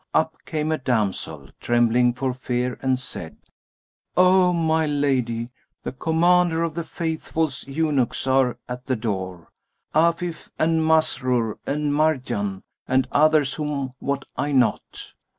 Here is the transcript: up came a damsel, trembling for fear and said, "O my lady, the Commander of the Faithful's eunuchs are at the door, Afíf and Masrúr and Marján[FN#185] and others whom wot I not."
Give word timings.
up 0.15 0.35
came 0.47 0.71
a 0.71 0.79
damsel, 0.79 1.47
trembling 1.59 2.11
for 2.11 2.33
fear 2.33 2.75
and 2.81 2.99
said, 2.99 3.37
"O 4.17 4.51
my 4.51 4.87
lady, 4.87 5.51
the 5.83 5.91
Commander 5.91 6.63
of 6.63 6.73
the 6.73 6.83
Faithful's 6.83 7.67
eunuchs 7.67 8.25
are 8.25 8.57
at 8.67 8.87
the 8.87 8.95
door, 8.95 9.49
Afíf 9.93 10.49
and 10.57 10.81
Masrúr 10.81 11.59
and 11.67 11.93
Marján[FN#185] 11.93 12.63
and 12.87 13.07
others 13.11 13.53
whom 13.53 13.93
wot 13.99 14.25
I 14.35 14.51
not." 14.51 15.13